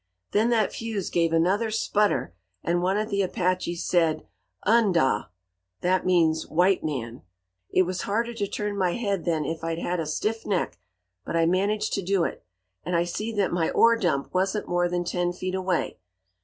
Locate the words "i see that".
12.95-13.53